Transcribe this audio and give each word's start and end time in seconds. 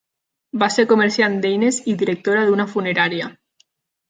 Va 0.61 0.69
ser 0.75 0.85
comerciant 0.93 1.35
d'eines 1.43 1.77
i 1.93 1.95
director 2.01 2.43
d'una 2.49 2.67
funerària. 2.73 3.31